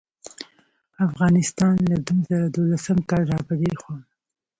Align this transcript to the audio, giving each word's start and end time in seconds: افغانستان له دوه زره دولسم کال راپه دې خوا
افغانستان 1.07 1.75
له 1.89 1.97
دوه 2.07 2.21
زره 2.29 2.47
دولسم 2.55 2.97
کال 3.09 3.23
راپه 3.33 3.53
دې 3.61 3.71
خوا 3.81 3.97